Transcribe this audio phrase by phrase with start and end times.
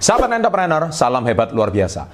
[0.00, 2.08] Sahabat entrepreneur, salam hebat luar biasa.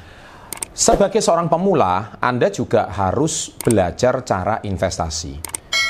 [0.74, 5.38] Sebagai seorang pemula, Anda juga harus belajar cara investasi.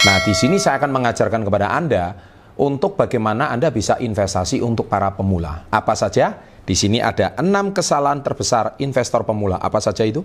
[0.04, 2.12] Nah, di sini saya akan mengajarkan kepada Anda
[2.60, 5.72] untuk bagaimana Anda bisa investasi untuk para pemula.
[5.72, 6.36] Apa saja?
[6.68, 9.56] Di sini ada enam kesalahan terbesar investor pemula.
[9.56, 10.20] Apa saja itu?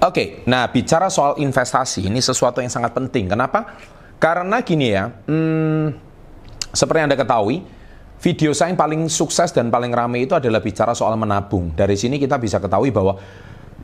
[0.00, 3.28] Oke, nah bicara soal investasi ini sesuatu yang sangat penting.
[3.28, 3.76] Kenapa?
[4.16, 5.92] Karena gini ya, hmm,
[6.72, 7.60] seperti yang Anda ketahui,
[8.16, 11.76] video saya yang paling sukses dan paling ramai itu adalah bicara soal menabung.
[11.76, 13.20] Dari sini kita bisa ketahui bahwa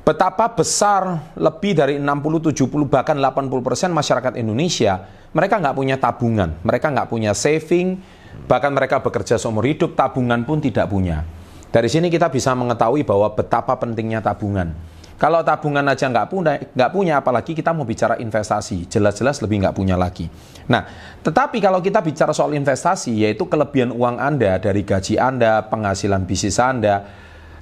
[0.08, 5.04] betapa besar lebih dari 60, 70, bahkan 80 persen masyarakat Indonesia,
[5.36, 8.00] mereka nggak punya tabungan, mereka nggak punya saving,
[8.48, 11.28] bahkan mereka bekerja seumur hidup, tabungan pun tidak punya.
[11.68, 14.95] Dari sini kita bisa mengetahui bahwa betapa pentingnya tabungan.
[15.16, 19.72] Kalau tabungan aja nggak punya, nggak punya, apalagi kita mau bicara investasi, jelas-jelas lebih nggak
[19.72, 20.28] punya lagi.
[20.68, 20.84] Nah,
[21.24, 26.60] tetapi kalau kita bicara soal investasi, yaitu kelebihan uang Anda dari gaji Anda, penghasilan bisnis
[26.60, 27.08] Anda,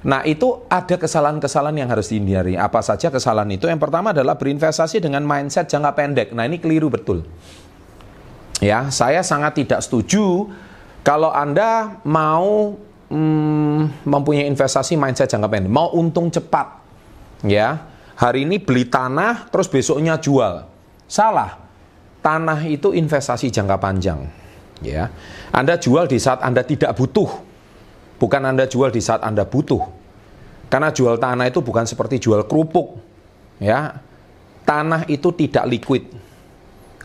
[0.03, 2.59] nah itu ada kesalahan-kesalahan yang harus dihindari.
[2.59, 3.71] Apa saja kesalahan itu?
[3.71, 6.29] Yang pertama adalah berinvestasi dengan mindset jangka pendek.
[6.35, 7.23] Nah, ini keliru betul.
[8.59, 10.51] Ya, saya sangat tidak setuju
[11.07, 12.75] kalau Anda mau
[13.15, 16.84] hmm, mempunyai investasi mindset jangka pendek, mau untung cepat
[17.45, 17.85] ya
[18.17, 20.67] hari ini beli tanah terus besoknya jual.
[21.07, 21.63] Salah.
[22.25, 24.25] Tanah itu investasi jangka panjang.
[24.81, 25.13] Ya
[25.53, 27.29] Anda jual di saat Anda tidak butuh.
[28.17, 29.85] Bukan Anda jual di saat Anda butuh.
[30.73, 32.97] Karena jual tanah itu bukan seperti jual kerupuk.
[33.61, 34.01] Ya
[34.65, 36.09] tanah itu tidak liquid.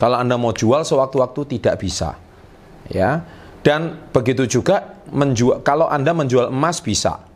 [0.00, 2.16] Kalau Anda mau jual sewaktu-waktu tidak bisa.
[2.88, 3.28] Ya
[3.60, 7.29] dan begitu juga menjual kalau Anda menjual emas bisa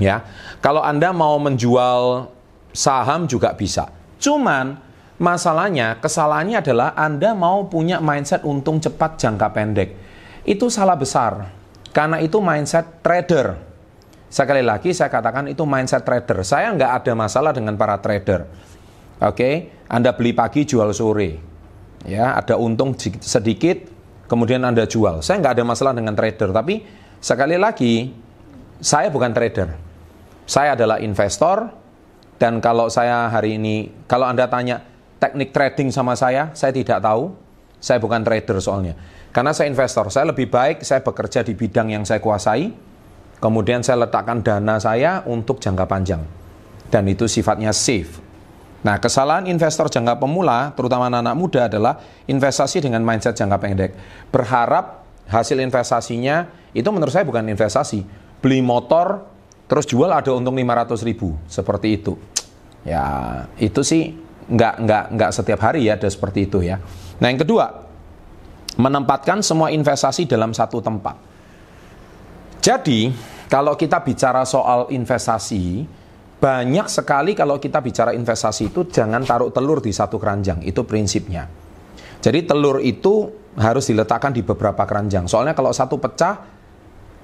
[0.00, 0.24] Ya,
[0.64, 2.32] kalau Anda mau menjual
[2.72, 3.92] saham juga bisa.
[4.16, 4.80] Cuman
[5.20, 9.90] masalahnya, kesalahannya adalah Anda mau punya mindset untung cepat jangka pendek.
[10.48, 11.52] Itu salah besar.
[11.92, 13.60] Karena itu mindset trader.
[14.32, 16.40] Sekali lagi saya katakan itu mindset trader.
[16.40, 18.48] Saya nggak ada masalah dengan para trader.
[19.20, 19.68] Oke?
[19.92, 21.52] Anda beli pagi jual sore.
[22.08, 23.86] Ya, ada untung sedikit,
[24.26, 25.20] kemudian Anda jual.
[25.20, 26.82] Saya nggak ada masalah dengan trader, tapi
[27.22, 28.10] sekali lagi
[28.82, 29.78] saya bukan trader.
[30.42, 31.70] Saya adalah investor
[32.42, 34.82] dan kalau saya hari ini, kalau Anda tanya
[35.22, 37.30] teknik trading sama saya, saya tidak tahu.
[37.78, 38.98] Saya bukan trader soalnya.
[39.30, 42.70] Karena saya investor, saya lebih baik saya bekerja di bidang yang saya kuasai,
[43.38, 46.22] kemudian saya letakkan dana saya untuk jangka panjang.
[46.90, 48.22] Dan itu sifatnya safe.
[48.82, 53.90] Nah, kesalahan investor jangka pemula, terutama anak, -anak muda adalah investasi dengan mindset jangka pendek.
[54.30, 58.02] Berharap hasil investasinya, itu menurut saya bukan investasi,
[58.42, 59.22] beli motor
[59.70, 61.38] terus jual ada untung 500 ribu.
[61.46, 62.18] Seperti itu.
[62.82, 63.04] Ya
[63.62, 64.12] itu sih
[64.50, 66.82] nggak nggak nggak setiap hari ya ada seperti itu ya.
[67.22, 67.86] Nah yang kedua
[68.76, 71.16] menempatkan semua investasi dalam satu tempat.
[72.58, 73.14] Jadi
[73.46, 75.86] kalau kita bicara soal investasi
[76.42, 80.66] banyak sekali kalau kita bicara investasi itu jangan taruh telur di satu keranjang.
[80.66, 81.46] Itu prinsipnya.
[82.22, 85.30] Jadi telur itu harus diletakkan di beberapa keranjang.
[85.30, 86.51] Soalnya kalau satu pecah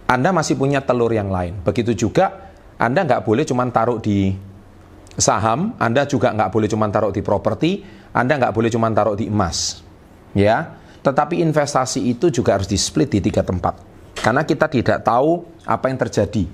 [0.09, 1.61] anda masih punya telur yang lain.
[1.61, 2.49] Begitu juga
[2.81, 4.33] Anda nggak boleh cuma taruh di
[5.21, 7.85] saham, Anda juga nggak boleh cuma taruh di properti,
[8.17, 9.85] Anda nggak boleh cuma taruh di emas.
[10.33, 13.85] Ya, tetapi investasi itu juga harus di split di tiga tempat.
[14.17, 16.45] Karena kita tidak tahu apa yang terjadi.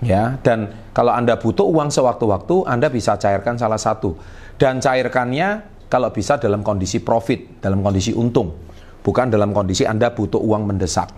[0.00, 4.16] Ya, dan kalau Anda butuh uang sewaktu-waktu, Anda bisa cairkan salah satu.
[4.56, 8.56] Dan cairkannya kalau bisa dalam kondisi profit, dalam kondisi untung.
[9.04, 11.12] Bukan dalam kondisi Anda butuh uang mendesak.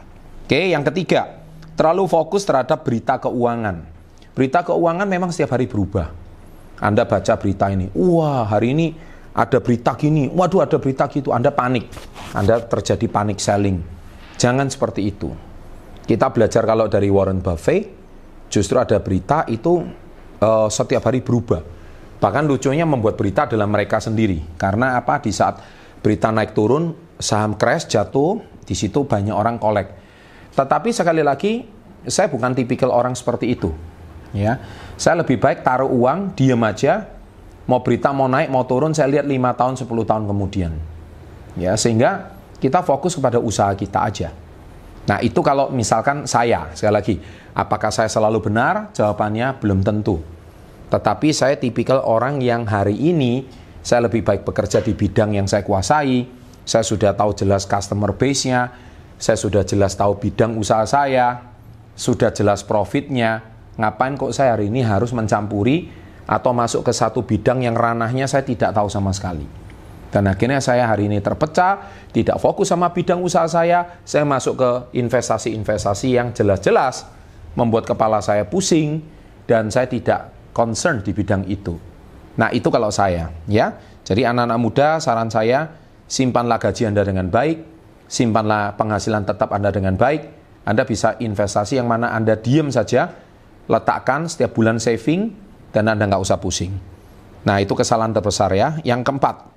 [0.47, 1.39] Oke, yang ketiga,
[1.79, 3.87] terlalu fokus terhadap berita keuangan.
[4.35, 6.11] Berita keuangan memang setiap hari berubah.
[6.83, 8.87] Anda baca berita ini, wah hari ini
[9.31, 11.87] ada berita gini, waduh ada berita gitu, Anda panik.
[12.35, 13.79] Anda terjadi panik selling.
[14.35, 15.31] Jangan seperti itu.
[16.03, 17.87] Kita belajar kalau dari Warren Buffett,
[18.51, 19.87] justru ada berita itu
[20.43, 21.63] uh, setiap hari berubah.
[22.19, 24.43] Bahkan lucunya membuat berita adalah mereka sendiri.
[24.59, 25.23] Karena apa?
[25.23, 25.63] Di saat
[26.03, 29.98] berita naik turun, saham crash jatuh, di situ banyak orang kolek
[30.59, 31.63] tetapi sekali lagi,
[32.03, 33.71] saya bukan tipikal orang seperti itu.
[34.35, 34.59] Ya,
[34.99, 37.07] saya lebih baik taruh uang, diam aja,
[37.71, 40.73] mau berita mau naik mau turun, saya lihat 5 tahun 10 tahun kemudian.
[41.55, 44.35] Ya, sehingga kita fokus kepada usaha kita aja.
[45.07, 47.15] Nah, itu kalau misalkan saya, sekali lagi,
[47.57, 48.93] apakah saya selalu benar?
[48.93, 50.21] Jawabannya belum tentu.
[50.93, 53.47] Tetapi saya tipikal orang yang hari ini
[53.81, 56.29] saya lebih baik bekerja di bidang yang saya kuasai,
[56.69, 58.88] saya sudah tahu jelas customer base-nya,
[59.19, 61.43] saya sudah jelas tahu bidang usaha saya,
[61.99, 63.43] sudah jelas profitnya,
[63.75, 65.91] ngapain kok saya hari ini harus mencampuri
[66.25, 69.45] atau masuk ke satu bidang yang ranahnya saya tidak tahu sama sekali.
[70.09, 71.85] Dan akhirnya saya hari ini terpecah,
[72.15, 77.05] tidak fokus sama bidang usaha saya, saya masuk ke investasi-investasi yang jelas-jelas
[77.53, 79.05] membuat kepala saya pusing
[79.45, 81.77] dan saya tidak concern di bidang itu.
[82.39, 83.75] Nah, itu kalau saya, ya.
[84.07, 85.69] Jadi anak-anak muda saran saya
[86.09, 87.78] simpanlah gaji Anda dengan baik,
[88.09, 90.41] simpanlah penghasilan tetap Anda dengan baik.
[90.65, 93.13] Anda bisa investasi yang mana Anda diam saja,
[93.69, 95.33] letakkan setiap bulan saving
[95.71, 96.73] dan Anda nggak usah pusing.
[97.45, 98.77] Nah, itu kesalahan terbesar ya.
[98.85, 99.49] Yang keempat,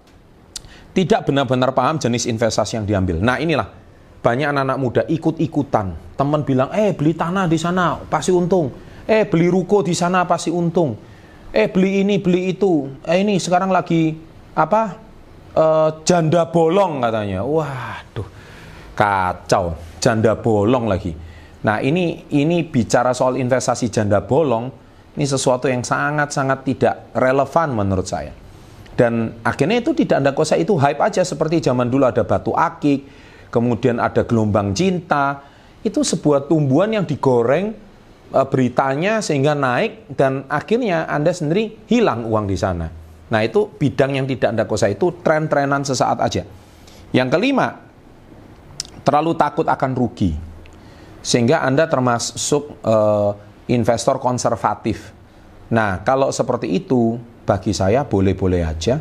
[0.91, 3.23] tidak benar-benar paham jenis investasi yang diambil.
[3.23, 3.67] Nah inilah
[4.19, 6.19] banyak anak-anak muda ikut-ikutan.
[6.19, 8.67] Teman bilang, eh beli tanah di sana pasti untung.
[9.07, 10.99] Eh beli ruko di sana pasti untung.
[11.51, 12.91] Eh beli ini beli itu.
[13.07, 14.19] Eh ini sekarang lagi
[14.51, 15.09] apa?
[15.51, 17.43] Uh, janda bolong katanya.
[17.43, 18.27] Waduh,
[19.01, 19.73] kacau.
[19.97, 21.13] Janda bolong lagi.
[21.65, 24.69] Nah ini ini bicara soal investasi janda bolong.
[25.17, 28.31] Ini sesuatu yang sangat-sangat tidak relevan menurut saya.
[28.95, 33.09] Dan akhirnya itu tidak ada kosa itu hype aja seperti zaman dulu ada batu akik,
[33.51, 35.43] kemudian ada gelombang cinta.
[35.81, 37.73] Itu sebuah tumbuhan yang digoreng
[38.29, 42.87] e, beritanya sehingga naik dan akhirnya Anda sendiri hilang uang di sana.
[43.31, 46.45] Nah itu bidang yang tidak Anda kosa itu tren-trenan sesaat aja.
[47.11, 47.90] Yang kelima,
[49.01, 50.33] terlalu takut akan rugi.
[51.21, 52.95] Sehingga Anda termasuk e,
[53.69, 55.13] investor konservatif.
[55.69, 58.97] Nah kalau seperti itu bagi saya boleh-boleh aja.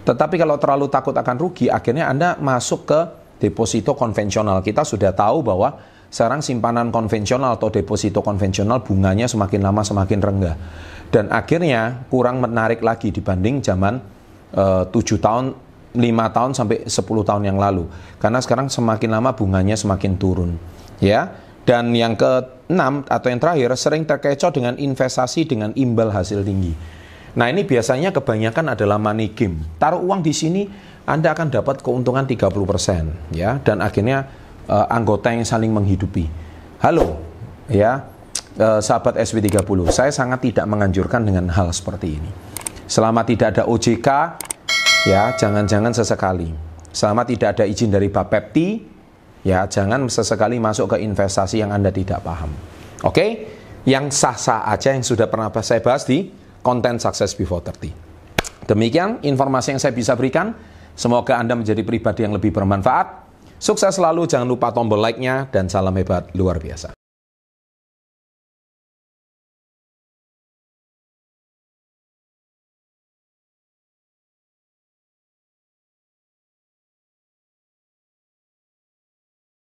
[0.00, 3.00] Tetapi kalau terlalu takut akan rugi, akhirnya Anda masuk ke
[3.38, 4.64] deposito konvensional.
[4.64, 5.76] Kita sudah tahu bahwa
[6.10, 10.56] sekarang simpanan konvensional atau deposito konvensional bunganya semakin lama semakin rendah.
[11.10, 14.02] Dan akhirnya kurang menarik lagi dibanding zaman
[14.54, 15.44] eh, tujuh 7 tahun,
[15.94, 17.90] 5 tahun sampai 10 tahun yang lalu.
[18.22, 20.54] Karena sekarang semakin lama bunganya semakin turun.
[21.02, 21.34] Ya.
[21.66, 26.72] Dan yang keenam atau yang terakhir sering terkecoh dengan investasi dengan imbal hasil tinggi.
[27.36, 29.62] Nah ini biasanya kebanyakan adalah money game.
[29.78, 30.66] Taruh uang di sini,
[31.06, 34.26] Anda akan dapat keuntungan 30% ya, dan akhirnya
[34.66, 36.26] uh, anggota yang saling menghidupi.
[36.82, 37.22] Halo,
[37.70, 38.02] ya,
[38.58, 42.30] uh, sahabat SW30, saya sangat tidak menganjurkan dengan hal seperti ini.
[42.90, 44.08] Selama tidak ada OJK,
[45.08, 46.50] ya, jangan-jangan sesekali.
[46.90, 48.82] Selama tidak ada izin dari Bapepti,
[49.46, 52.50] ya, jangan sesekali masuk ke investasi yang Anda tidak paham.
[53.06, 53.14] Oke?
[53.14, 53.30] Okay?
[53.88, 56.28] Yang sah-sah aja yang sudah pernah saya bahas di
[56.60, 58.68] konten Success Before 30.
[58.68, 60.52] Demikian informasi yang saya bisa berikan.
[60.92, 63.32] Semoga Anda menjadi pribadi yang lebih bermanfaat.
[63.56, 66.99] Sukses selalu, jangan lupa tombol like-nya, dan salam hebat luar biasa.